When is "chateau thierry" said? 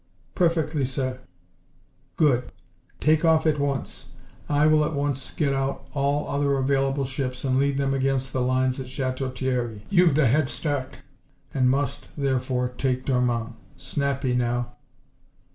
8.87-9.85